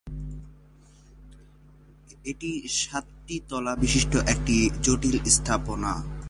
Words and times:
এটি 2.25 2.51
সাতটি 2.69 3.35
তলা-বিশিষ্ট 3.49 4.13
একটি 4.27 4.55
জটিল 4.83 5.15
স্থাপনা। 5.29 5.93